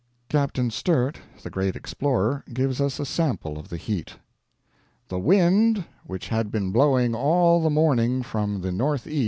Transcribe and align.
Captain 0.29 0.71
Sturt, 0.71 1.19
the 1.43 1.51
great 1.51 1.75
explorer, 1.75 2.43
gives 2.51 2.81
us 2.81 2.99
a 2.99 3.05
sample 3.05 3.59
of 3.59 3.69
the 3.69 3.77
heat. 3.77 4.15
"The 5.09 5.19
wind, 5.19 5.85
which 6.07 6.29
had 6.29 6.49
been 6.49 6.71
blowing 6.71 7.13
all 7.13 7.61
the 7.61 7.69
morning 7.69 8.23
from 8.23 8.61
the 8.61 8.69
N.E. 8.69 9.19